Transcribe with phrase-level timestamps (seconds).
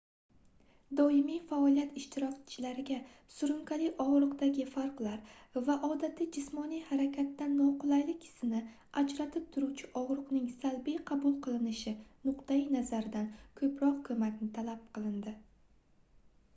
[0.99, 2.95] domiy faoliyat ishtirokchilariga
[3.33, 5.35] surunkali ogʻriqdagi farqlar
[5.67, 8.63] va odatiy jismoniy harakatdan noqulaylik hissini
[9.03, 11.95] ajratib turuvchi ogʻriqning salbiy qabul qilinishi
[12.31, 15.37] nuqtai-nazaridan koʻproq koʻmakni talab qilindi